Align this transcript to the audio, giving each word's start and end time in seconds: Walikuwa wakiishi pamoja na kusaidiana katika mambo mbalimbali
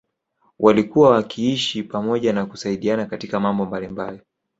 Walikuwa 0.59 1.09
wakiishi 1.09 1.83
pamoja 1.83 2.33
na 2.33 2.45
kusaidiana 2.45 3.05
katika 3.05 3.39
mambo 3.39 3.65
mbalimbali 3.65 4.19